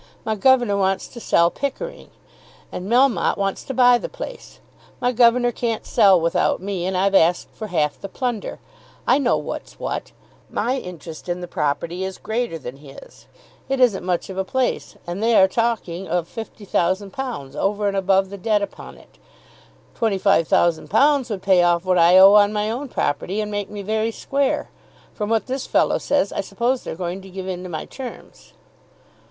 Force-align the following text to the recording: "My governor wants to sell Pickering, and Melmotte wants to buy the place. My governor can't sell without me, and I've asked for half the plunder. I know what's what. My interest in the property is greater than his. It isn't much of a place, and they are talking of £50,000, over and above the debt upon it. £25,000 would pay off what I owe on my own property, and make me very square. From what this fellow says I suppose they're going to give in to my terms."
"My 0.25 0.33
governor 0.33 0.77
wants 0.77 1.07
to 1.09 1.19
sell 1.19 1.51
Pickering, 1.51 2.09
and 2.71 2.89
Melmotte 2.89 3.37
wants 3.37 3.63
to 3.65 3.71
buy 3.75 3.99
the 3.99 4.09
place. 4.09 4.59
My 4.99 5.11
governor 5.11 5.51
can't 5.51 5.85
sell 5.85 6.19
without 6.19 6.59
me, 6.59 6.87
and 6.87 6.97
I've 6.97 7.13
asked 7.13 7.49
for 7.53 7.67
half 7.67 8.01
the 8.01 8.09
plunder. 8.09 8.57
I 9.05 9.19
know 9.19 9.37
what's 9.37 9.79
what. 9.79 10.11
My 10.49 10.77
interest 10.79 11.29
in 11.29 11.39
the 11.41 11.47
property 11.47 12.03
is 12.03 12.17
greater 12.17 12.57
than 12.57 12.77
his. 12.77 13.27
It 13.69 13.79
isn't 13.79 14.03
much 14.03 14.27
of 14.31 14.39
a 14.39 14.43
place, 14.43 14.95
and 15.05 15.21
they 15.21 15.35
are 15.39 15.47
talking 15.47 16.07
of 16.07 16.27
£50,000, 16.27 17.55
over 17.55 17.87
and 17.87 17.95
above 17.95 18.31
the 18.31 18.39
debt 18.39 18.63
upon 18.63 18.97
it. 18.97 19.19
£25,000 19.95 21.29
would 21.29 21.43
pay 21.43 21.61
off 21.61 21.85
what 21.85 21.99
I 21.99 22.17
owe 22.17 22.33
on 22.33 22.51
my 22.51 22.71
own 22.71 22.89
property, 22.89 23.39
and 23.39 23.51
make 23.51 23.69
me 23.69 23.83
very 23.83 24.09
square. 24.09 24.71
From 25.13 25.29
what 25.29 25.45
this 25.45 25.67
fellow 25.67 25.99
says 25.99 26.33
I 26.33 26.41
suppose 26.41 26.81
they're 26.83 26.95
going 26.95 27.21
to 27.21 27.29
give 27.29 27.47
in 27.47 27.61
to 27.61 27.69
my 27.69 27.85
terms." 27.85 28.53